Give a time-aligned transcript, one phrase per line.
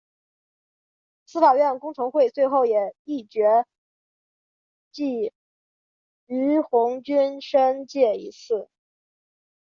[1.27, 3.67] 司法院公惩会最后也议决
[4.91, 5.31] 记
[6.25, 8.67] 俞鸿钧申诫一次。